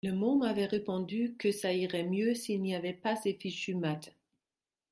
[0.03, 4.09] Le môme avait répondu que ça irait mieux s’il n’y avait pas ces fichues maths